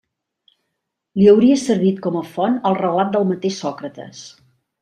Li 1.19 1.27
hauria 1.33 1.59
servit 1.65 2.01
com 2.07 2.19
a 2.21 2.25
font 2.33 2.57
el 2.71 2.81
relat 2.83 3.15
del 3.17 3.29
mateix 3.33 3.63
Sòcrates. 3.67 4.29